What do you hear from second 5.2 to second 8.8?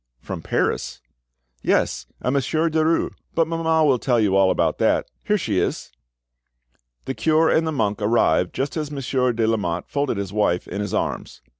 Here she is." The cure and the monk arrived just